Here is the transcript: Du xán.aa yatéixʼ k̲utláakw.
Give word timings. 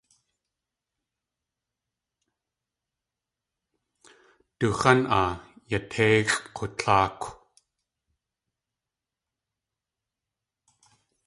Du 4.59 4.67
xán.aa 4.79 5.29
yatéixʼ 5.71 6.43
k̲utláakw. 6.55 7.23